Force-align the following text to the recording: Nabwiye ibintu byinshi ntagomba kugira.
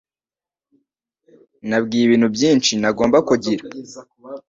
Nabwiye 1.69 2.03
ibintu 2.05 2.27
byinshi 2.35 2.71
ntagomba 2.81 3.17
kugira. 3.29 3.63